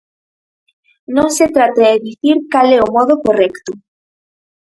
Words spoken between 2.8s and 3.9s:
o modo correcto.